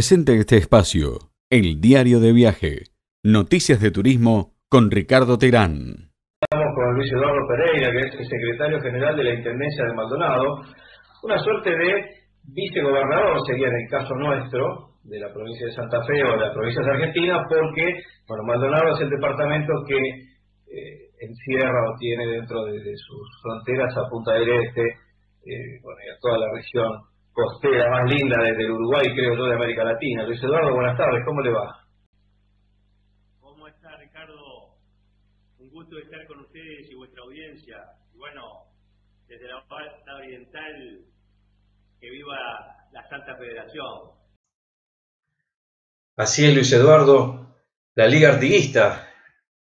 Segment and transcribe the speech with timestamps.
[0.00, 2.88] Presente este espacio, el diario de viaje,
[3.22, 6.08] noticias de turismo con Ricardo Terán.
[6.40, 10.64] Estamos con Luis Eduardo Pereira, que es el secretario general de la Intendencia de Maldonado,
[11.22, 12.16] una suerte de
[12.48, 16.54] vicegobernador sería en el caso nuestro, de la provincia de Santa Fe o de la
[16.54, 22.64] provincia de Argentina, porque bueno, Maldonado es el departamento que eh, encierra o tiene dentro
[22.64, 27.09] de, sus fronteras a Punta del Este, eh, bueno, y a toda la región
[27.40, 30.24] costera más linda desde el Uruguay, creo yo, de América Latina.
[30.24, 31.86] Luis Eduardo, buenas tardes, ¿cómo le va?
[33.40, 34.76] ¿Cómo está, Ricardo?
[35.58, 37.76] Un gusto estar con ustedes y vuestra audiencia.
[38.14, 38.42] Y bueno,
[39.26, 41.00] desde la parte oriental,
[42.00, 42.36] que viva
[42.92, 44.10] la Santa Federación.
[46.16, 47.56] Así es, Luis Eduardo,
[47.94, 49.08] la Liga Artiguista,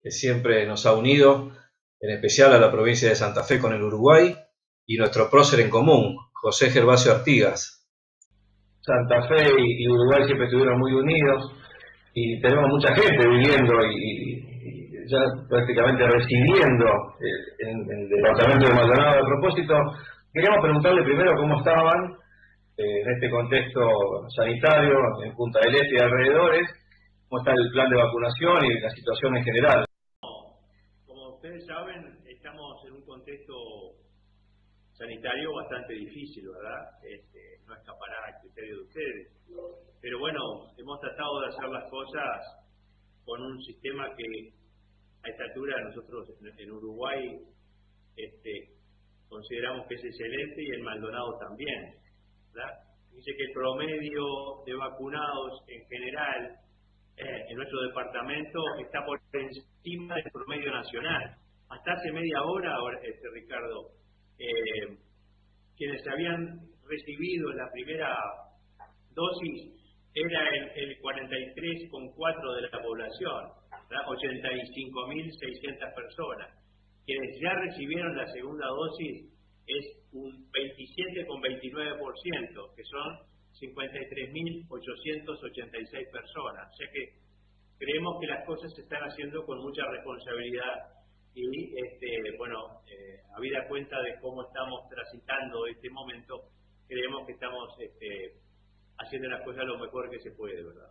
[0.02, 1.52] que siempre nos ha unido,
[2.00, 4.34] en especial a la provincia de Santa Fe con el Uruguay,
[4.86, 7.76] y nuestro prócer en común, José Gervasio Artigas.
[8.80, 11.52] Santa Fe y, Uruguay siempre estuvieron muy unidos
[12.14, 14.46] y tenemos mucha gente viviendo y,
[15.08, 16.86] ya prácticamente residiendo
[17.20, 19.22] eh, en, el departamento de Maldonado.
[19.22, 19.74] A propósito,
[20.32, 22.14] queríamos preguntarle primero cómo estaban
[22.76, 23.80] eh, en este contexto
[24.34, 26.66] sanitario en Punta del Este y alrededores,
[27.28, 29.84] cómo está el plan de vacunación y la situación en general.
[31.06, 33.54] Como ustedes saben, estamos en un contexto
[34.96, 36.88] sanitario bastante difícil, ¿verdad?
[37.02, 39.32] Este, no escapará al criterio de ustedes.
[40.00, 40.40] Pero bueno,
[40.78, 42.66] hemos tratado de hacer las cosas
[43.24, 44.52] con un sistema que
[45.24, 47.40] a esta altura nosotros en Uruguay
[48.16, 48.70] este,
[49.28, 51.94] consideramos que es excelente y en Maldonado también.
[53.12, 54.24] Dice que el promedio
[54.64, 56.56] de vacunados en general
[57.16, 61.36] eh, en nuestro departamento está por encima del promedio nacional.
[61.68, 63.90] Hasta hace media hora, este, Ricardo,
[64.38, 64.96] eh,
[65.76, 68.16] quienes habían recibido la primera
[69.14, 69.72] dosis
[70.14, 73.52] era el, el 43,4 de la población,
[73.90, 76.50] 85.600 personas.
[77.04, 79.26] Quienes ya recibieron la segunda dosis
[79.66, 83.18] es un 27,29%, que son
[83.60, 86.72] 53.886 personas.
[86.72, 87.12] O sea que
[87.78, 90.95] creemos que las cosas se están haciendo con mucha responsabilidad
[91.36, 96.48] y este, bueno, eh, habida cuenta de cómo estamos transitando este momento,
[96.88, 98.40] creemos que estamos este,
[98.96, 100.88] haciendo las cosas lo mejor que se puede, ¿verdad?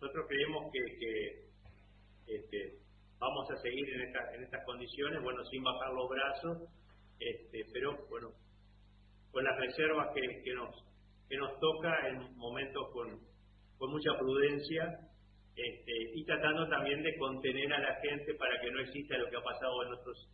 [0.00, 1.48] Nosotros creemos que,
[2.28, 2.78] este,
[3.18, 6.68] vamos a seguir en, estas condiciones, bueno, sin bajar los brazos,
[7.18, 8.30] este, pero bueno,
[9.32, 10.76] con las reservas que, que, nos,
[11.28, 13.18] que nos toca en momentos con,
[13.78, 15.00] con mucha prudencia
[15.56, 19.36] este, y tratando también de contener a la gente para que no exista lo que
[19.36, 20.28] ha pasado en otros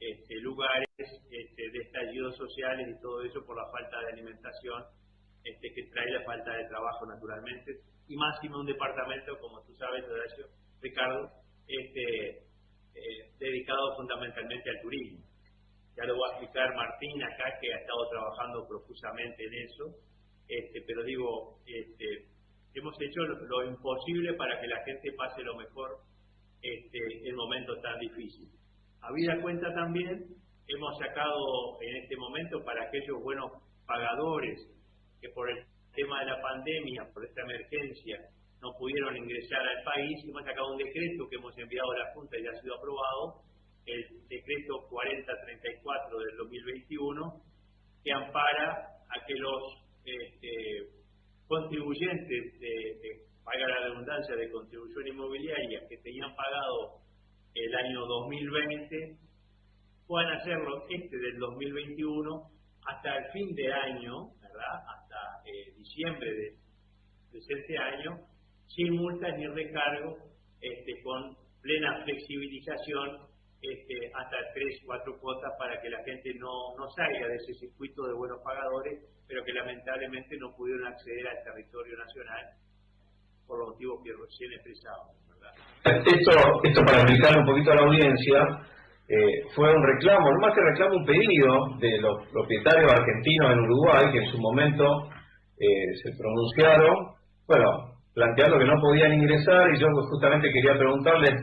[0.00, 4.82] este, lugares este, de estallidos sociales y todo eso por la falta de alimentación
[5.44, 7.80] este, que trae la falta de trabajo naturalmente.
[8.08, 10.46] Y más en un departamento como tú sabes Horacio,
[10.80, 11.30] Ricardo
[11.68, 12.38] este,
[12.94, 15.24] eh, dedicado fundamentalmente al turismo.
[15.96, 19.84] Ya lo va a explicar Martín acá que ha estado trabajando profusamente en eso.
[20.48, 22.35] Este, pero digo este,
[22.76, 25.98] hemos hecho lo, imposible para que la gente pase lo mejor
[26.62, 28.52] este, en momentos tan difíciles.
[29.00, 30.26] Habida cuenta también,
[30.68, 33.50] hemos sacado en este momento para aquellos buenos
[33.86, 34.60] pagadores
[35.20, 35.64] que por el
[35.94, 38.18] tema de la pandemia, por esta emergencia,
[38.60, 42.36] no pudieron ingresar al país, hemos sacado un decreto que hemos enviado a la Junta
[42.38, 43.40] y ya ha sido aprobado,
[43.86, 47.40] el decreto 4034 del 2021,
[48.02, 50.95] que ampara a que los este,
[51.48, 53.26] contribuyentes de, de
[53.68, 57.00] la redundancia, de contribución inmobiliaria que tenían pagado
[57.54, 59.18] el año 2020
[60.06, 62.50] puedan hacerlo este del 2021
[62.86, 64.30] hasta el fin de año.
[64.56, 66.56] Hasta eh, diciembre de,
[67.32, 68.18] este año,
[68.66, 70.16] sin multas ni recargo,
[70.60, 73.25] este, con plena flexibilización
[73.62, 78.06] este, hasta tres, cuatro cuotas para que la gente no, no salga de ese circuito
[78.06, 82.44] de buenos pagadores pero que lamentablemente no pudieron acceder al territorio nacional
[83.46, 85.14] por los motivos que recién expresado.
[85.86, 86.30] Esto,
[86.64, 88.38] esto para explicar un poquito a la audiencia,
[89.08, 94.10] eh, fue un reclamo, más que reclamo, un pedido de los propietarios argentinos en Uruguay
[94.10, 94.84] que en su momento
[95.58, 97.14] eh, se pronunciaron,
[97.46, 101.34] bueno, planteando que no podían ingresar y yo justamente quería preguntarles,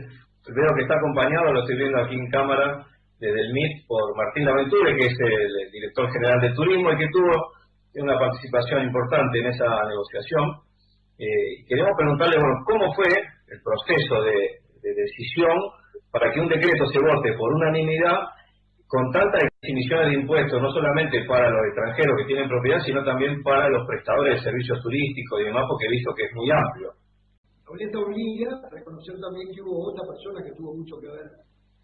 [0.52, 2.84] veo que está acompañado, lo estoy viendo aquí en cámara,
[3.18, 7.08] desde el MIT por Martín Laventure, que es el director general de turismo y que
[7.12, 7.32] tuvo
[7.96, 10.44] una participación importante en esa negociación.
[11.18, 15.56] Eh, queremos preguntarle, bueno, ¿cómo fue el proceso de, decisión
[16.12, 18.20] para que un decreto se vote por unanimidad
[18.86, 23.42] con tantas exhibiciones de impuestos, no solamente para los extranjeros que tienen propiedad, sino también
[23.42, 26.92] para los prestadores de servicios turísticos y demás, porque he visto que es muy amplio.
[27.64, 31.30] La obliga a reconocer también que hubo otra persona que tuvo mucho que ver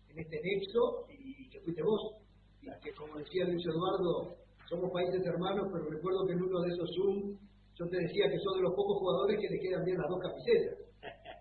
[0.08, 2.16] en este nexo y que fuiste vos,
[2.60, 4.36] y que como decía Luis Eduardo,
[4.68, 7.36] somos países hermanos, pero recuerdo que en uno de esos Zoom
[7.74, 10.20] yo te decía que son de los pocos jugadores que le quedan bien las dos
[10.20, 10.78] camisetas,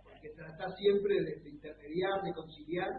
[0.04, 2.90] porque tratás siempre de, de intermediar, de conciliar,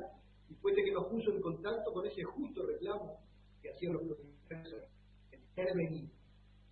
[0.50, 3.16] y fuiste que nos puso en contacto con ese justo reclamo
[3.62, 4.90] que hacían los profesores,
[5.32, 6.10] el intervenir.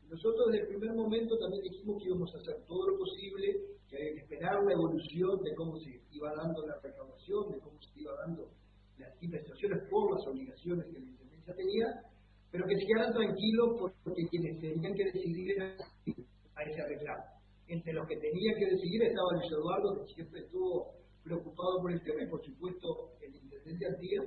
[0.08, 3.96] Nosotros desde el primer momento también dijimos que íbamos a hacer todo lo posible, que
[3.96, 8.12] que esperar la evolución de cómo se iba dando la recaudación, de cómo se iba
[8.26, 8.48] dando
[8.98, 11.86] las situaciones por las obligaciones que la Intendencia tenía,
[12.50, 15.76] pero que se quedaran tranquilos porque quienes tenían que decidir eran
[16.54, 17.24] a ese reclamo.
[17.68, 20.92] Entre los que tenían que decidir estaba Luis Eduardo, que siempre estuvo
[21.22, 24.20] preocupado por el tema, y por supuesto el intendente Antía,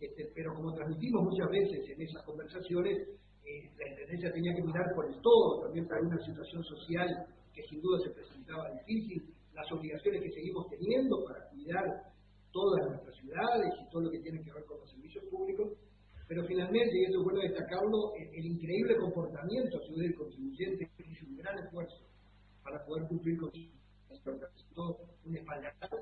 [0.00, 2.96] este, pero como transmitimos muchas veces en esas conversaciones,
[3.44, 7.62] eh, la intendencia tenía que mirar por el todo, también para una situación social que
[7.64, 8.10] sin duda se
[8.48, 11.84] presentaba difícil, las obligaciones que seguimos teniendo para cuidar
[12.50, 15.68] todas nuestras ciudades y todo lo que tiene que ver con los servicios públicos,
[16.26, 21.36] pero finalmente, y eso es bueno destacarlo, el, increíble comportamiento del contribuyente que hizo un
[21.36, 22.04] gran esfuerzo
[22.62, 23.68] para poder cumplir con su
[25.24, 25.96] un espaldarazo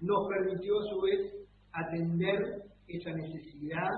[0.00, 1.20] nos permitió a su vez
[1.72, 2.38] atender
[2.88, 3.88] esa necesidad,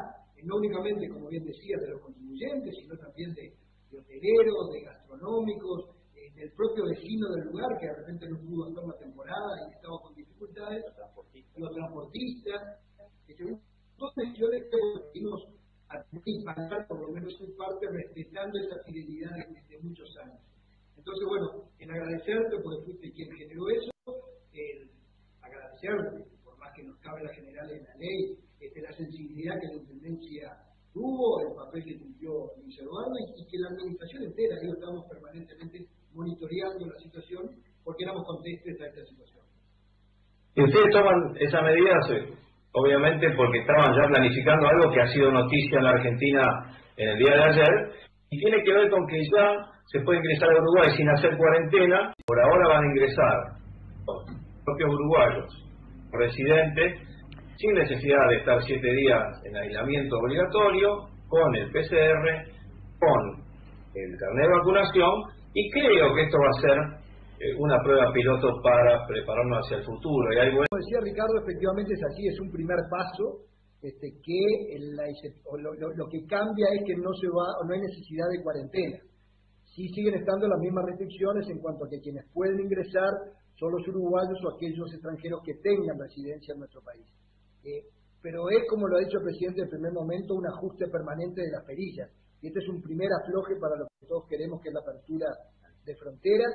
[0.44, 3.52] no únicamente, como bien decía, de los contribuyentes, sino también de,
[3.96, 5.94] hoteleros, de gastronómicos,
[6.44, 9.99] del propio vecino del lugar que de repente no pudo hacer la temporada y estaba
[10.02, 10.85] con dificultades,
[11.56, 12.61] los transportistas,
[13.96, 14.76] dos decisiones que
[15.08, 15.41] pudimos
[16.44, 19.31] pagar por lo menos en parte respetando esa fidelidad
[19.69, 20.41] de, muchos años.
[20.99, 23.91] Entonces, bueno, en agradecerte porque fuiste quien generó eso,
[24.52, 24.91] el
[25.41, 29.67] agradecerte, por más que nos cabe la general en la ley, este, la sensibilidad que
[29.69, 30.64] la Intendencia
[30.94, 35.84] tuvo, el papel que cumplió Luis Eduardo y, que la administración entera, digo, estamos permanentemente
[36.25, 37.44] monitoreando la situación
[37.85, 39.44] porque éramos contestes a esta situación.
[40.56, 41.93] Y ustedes toman esa medida,
[42.73, 46.43] obviamente porque estaban ya planificando algo que ha sido noticia en la Argentina
[46.97, 47.75] en el día de ayer,
[48.31, 49.47] y tiene que ver con que ya
[49.87, 53.37] se puede ingresar a Uruguay sin hacer cuarentena, por ahora van a ingresar
[54.06, 54.25] los
[54.65, 55.65] propios uruguayos
[56.12, 57.03] residentes
[57.56, 62.27] sin necesidad de estar siete días en aislamiento obligatorio, con el PCR,
[62.99, 63.44] con
[63.94, 65.12] el carnet de vacunación,
[65.55, 66.79] y creo que esto va a ser
[67.39, 70.27] eh, una prueba piloto para prepararnos hacia el futuro.
[70.35, 73.47] Y Como decía Ricardo, efectivamente es así, es un primer paso.
[73.85, 78.97] Este, que lo, que cambia es que no se va no hay necesidad de cuarentena.
[79.77, 83.12] Sí siguen estando las mismas restricciones en cuanto a que quienes pueden ingresar
[83.61, 87.05] son los uruguayos o aquellos extranjeros que tengan residencia en nuestro país.
[87.62, 87.85] Eh,
[88.23, 91.43] pero es, como lo ha dicho el presidente en el primer momento, un ajuste permanente
[91.43, 92.09] de las perillas.
[92.44, 95.25] Y este es un primer afloje para lo que todos queremos, que es la apertura
[95.81, 96.52] de fronteras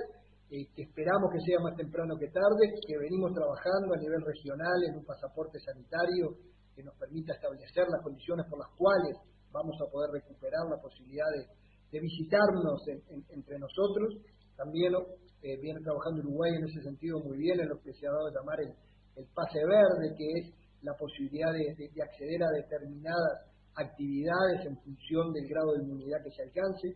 [0.53, 4.77] eh, que esperamos que sea más temprano que tarde, que venimos trabajando a nivel regional
[4.85, 6.37] en un pasaporte sanitario
[6.77, 9.17] que nos permita establecer las condiciones por las cuales
[9.49, 12.85] vamos a poder recuperar la posibilidad de, visitarnos
[13.33, 14.13] entre nosotros.
[14.53, 18.13] También eh, viene trabajando Uruguay en ese sentido muy bien, en lo que se ha
[18.13, 20.53] dado a llamar el, pase verde, que es
[20.85, 23.48] la posibilidad de, de acceder a determinadas
[23.79, 26.87] actividades en función del grado de inmunidad que se alcance.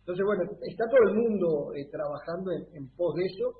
[0.00, 3.52] Entonces, bueno, está todo el mundo eh, trabajando en, pos de eso.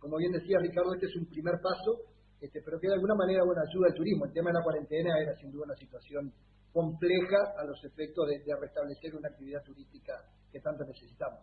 [0.00, 2.02] Como bien decía Ricardo, este es un primer paso,
[2.40, 4.26] este, pero que de alguna manera bueno, ayuda al turismo.
[4.26, 6.32] El tema de la cuarentena era sin duda una situación
[6.72, 10.12] compleja a los efectos de, restablecer una actividad turística
[10.50, 11.40] que tanto necesitamos.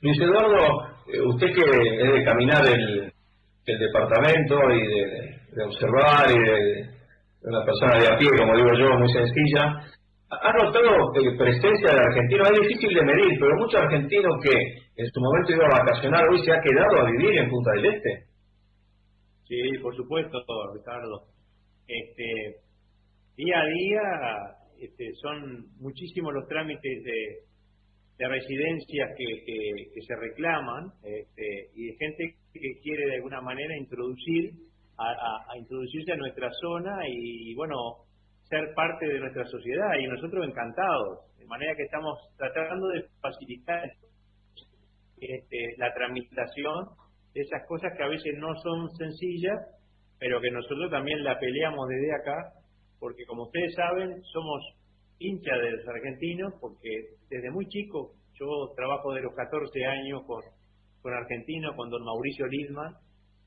[0.00, 3.12] Luis Eduardo, eh, usted que es de caminar el,
[3.66, 4.86] departamento y
[5.56, 6.95] de, observar y de, de,
[7.42, 9.86] una persona de a pie, como digo yo, muy sencilla,
[10.28, 14.52] ha notado que presencia de argentinos, es difícil de medir, pero muchos argentinos que
[14.96, 17.94] en su momento iba a vacacionar hoy se ha quedado a vivir en Punta del
[17.94, 18.26] Este.
[19.46, 20.38] Sí, por supuesto,
[20.74, 21.22] Ricardo.
[21.86, 22.56] Este,
[23.36, 24.02] día a día
[24.80, 27.46] este, son muchísimos los trámites de,
[28.18, 34.52] residencias que, que, se reclaman este, y de gente que quiere de alguna manera introducir
[34.98, 38.06] a, a introducirse a nuestra zona y bueno
[38.48, 41.20] ser parte de nuestra sociedad y nosotros encantados.
[41.38, 43.82] De manera que estamos tratando de facilitar
[45.18, 46.86] este, la tramitación
[47.34, 49.58] de esas cosas que a veces no son sencillas,
[50.18, 52.52] pero que nosotros también la peleamos desde acá,
[52.98, 54.62] porque como ustedes saben, somos
[55.18, 56.88] hinchas de los argentinos, porque
[57.28, 60.42] desde muy chico yo trabajo de los 14 años con,
[61.02, 62.94] con argentinos, con don Mauricio Lidman,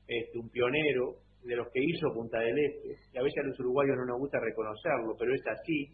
[0.06, 3.60] este, un pionero de los que hizo Punta del Este, y a veces a los
[3.60, 5.88] uruguayos no nos gusta reconocerlo, pero es así.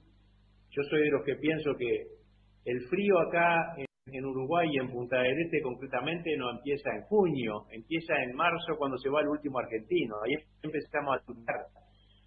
[0.71, 2.07] Yo soy de los que pienso que
[2.65, 7.67] el frío acá en, Uruguay y en Punta del Este concretamente no empieza en junio,
[7.71, 10.17] empieza en marzo cuando se va el último argentino.
[10.25, 11.67] Ahí empezamos a tutar,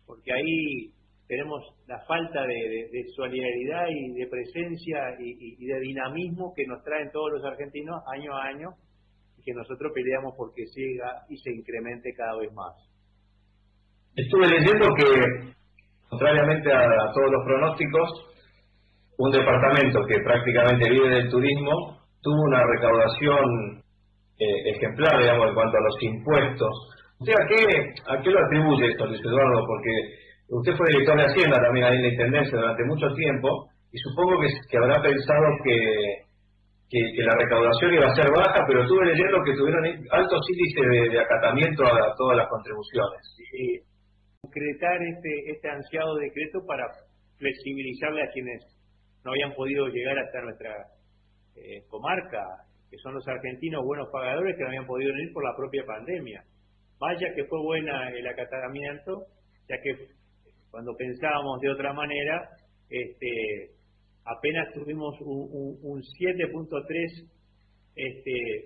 [0.05, 0.93] porque ahí
[1.29, 7.33] tenemos la falta de, solidaridad y de presencia y, de dinamismo que nos traen todos
[7.33, 8.69] los argentinos año a año
[9.37, 12.88] y que nosotros peleamos porque siga y se incremente cada vez más.
[14.19, 15.53] Estuve leyendo que,
[16.09, 18.29] contrariamente a todos los pronósticos,
[19.17, 23.83] un departamento que prácticamente vive del turismo tuvo una recaudación
[24.39, 26.71] eh, ejemplar, digamos, en cuanto a los impuestos.
[27.19, 27.63] ¿Usted a qué,
[28.07, 29.63] a qué lo atribuye esto, Luis Eduardo?
[29.67, 29.91] Porque
[30.49, 34.39] usted fue director de Hacienda también ahí en la Intendencia durante mucho tiempo y supongo
[34.39, 35.75] que, habrá pensado que,
[36.89, 41.19] que, la recaudación iba a ser baja, pero estuve leyendo que tuvieron altos índices de,
[41.19, 43.19] acatamiento a, todas las contribuciones.
[43.35, 43.88] Sí.
[44.41, 46.85] Concretar este, este ansiado decreto para
[47.37, 48.63] flexibilizarle a quienes
[49.23, 50.71] no habían podido llegar hasta nuestra
[51.55, 52.41] eh, comarca,
[52.89, 56.43] que son los argentinos buenos pagadores que no habían podido venir por la propia pandemia.
[56.99, 59.25] Vaya que fue buena el acatamiento,
[59.67, 60.07] ya que
[60.71, 62.49] cuando pensábamos de otra manera,
[62.89, 63.71] este,
[64.25, 67.29] apenas tuvimos un, 7.3
[67.95, 68.65] este,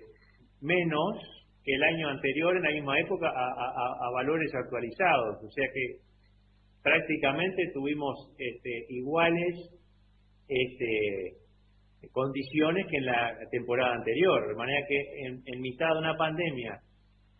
[0.60, 5.42] menos que el año anterior en la misma época a, valores actualizados.
[5.42, 5.96] O sea que
[6.82, 9.70] prácticamente tuvimos este, iguales
[10.46, 11.38] este,
[12.12, 16.80] condiciones que en la temporada anterior, de manera que en, mitad de una pandemia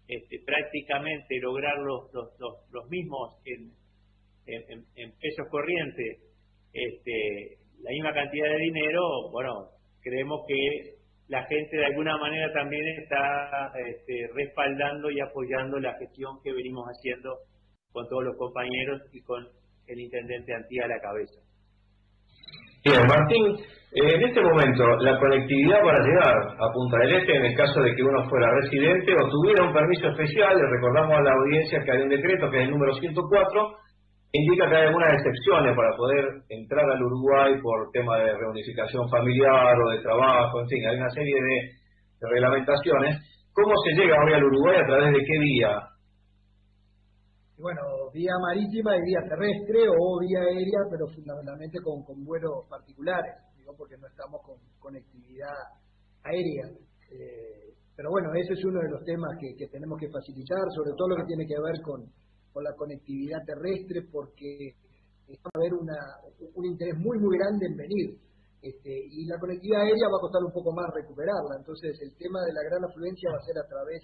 [0.09, 3.73] este, prácticamente lograr los, los, mismos en,
[4.47, 6.19] en, pesos corrientes,
[6.73, 9.69] este, la misma cantidad de dinero, bueno,
[10.01, 10.94] creemos que
[11.29, 16.87] la gente de alguna manera también está este, respaldando y apoyando la gestión que venimos
[16.87, 17.39] haciendo
[17.93, 19.47] con todos los compañeros y con
[19.87, 21.41] el intendente Antía a la cabeza.
[22.85, 23.57] Bien, Martín,
[23.93, 27.95] en este momento, la conectividad para llegar a Punta del Este, en el caso de
[27.95, 31.93] que uno fuera residente o tuviera un permiso especial, le recordamos a la audiencia que
[31.93, 33.77] hay un decreto, que es el número 104,
[34.35, 39.79] indica que hay algunas excepciones para poder entrar al Uruguay por tema de reunificación familiar
[39.79, 41.85] o de trabajo, en fin, hay una serie de,
[42.21, 43.21] reglamentaciones.
[43.53, 44.79] ¿Cómo se llega hoy al Uruguay?
[44.81, 45.95] ¿A través de qué vía?
[47.57, 47.81] bueno,
[48.13, 53.97] vía marítima y vía terrestre o vía aérea, pero fundamentalmente con, vuelos particulares, digo, porque
[53.97, 55.55] no estamos con conectividad
[56.25, 56.67] aérea.
[57.13, 61.09] Eh, pero bueno, ese es uno de los temas que, tenemos que facilitar, sobre todo
[61.09, 62.05] lo que tiene que ver con,
[62.63, 64.77] la conectividad terrestre, porque
[65.29, 65.97] va a haber una,
[66.55, 68.19] un interés muy, muy grande en venir.
[68.63, 71.57] Este, y la conectividad aérea va a costar un poco más recuperarla.
[71.59, 74.01] Entonces, el tema de la gran afluencia va a ser a través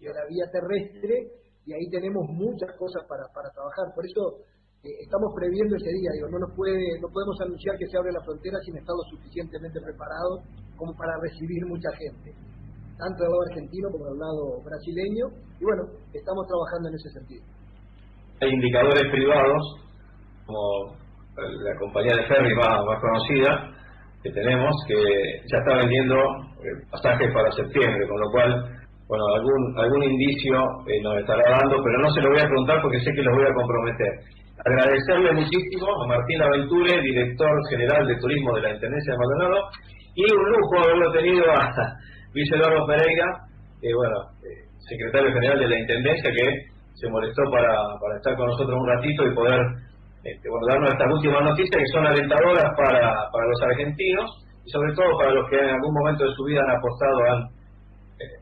[0.00, 3.94] de la vía terrestre y ahí tenemos muchas cosas para, para trabajar.
[3.96, 4.44] Por eso
[4.84, 6.12] eh, estamos previendo ese día.
[6.12, 9.04] Digo, no nos puede, no podemos anunciar que se abre la frontera sin estar lo
[9.08, 10.44] suficientemente preparados
[10.76, 12.36] como para recibir mucha gente,
[12.98, 15.32] tanto del lado argentino como del lado brasileño.
[15.56, 17.44] Y bueno, estamos trabajando en ese sentido.
[18.44, 19.56] Hay indicadores privados,
[20.44, 20.92] como
[21.32, 23.72] la compañía de ferry más, conocida
[24.22, 25.00] que tenemos, que
[25.48, 28.50] ya está vendiendo eh, pasajes para septiembre, con lo cual
[29.08, 32.82] bueno, algún, algún indicio eh, nos estará dando, pero no se lo voy a preguntar
[32.82, 34.12] porque sé que los voy a comprometer.
[34.60, 39.68] Agradecerle muchísimo a Martín Aventure, director general de turismo de la Intendencia de Maldonado,
[40.16, 41.72] y un lujo haberlo tenido a
[42.34, 43.26] Eduardo Pereira,
[43.80, 48.78] bueno, eh, secretario general de la Intendencia, que se molestó para, para estar con nosotros
[48.78, 49.60] un ratito y poder
[50.24, 54.30] este, bueno, darnos estas últimas noticias que son alentadoras para, para los argentinos
[54.64, 57.54] y sobre todo para los que en algún momento de su vida han apostado a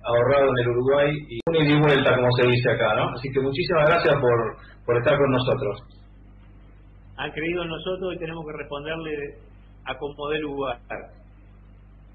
[0.04, 3.08] ahorrado en el Uruguay y un ida y vuelta, como se dice acá, ¿no?
[3.14, 4.38] Así que muchísimas gracias por,
[4.86, 5.74] por estar con nosotros.
[7.16, 9.12] Han creído en nosotros y tenemos que responderle
[9.84, 10.78] a como dé lugar.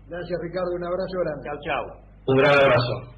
[0.08, 0.72] Gracias, Ricardo.
[0.75, 1.44] Un abrazo grande.
[1.44, 1.84] Chao, chao.
[2.27, 3.17] Un gran abrazo.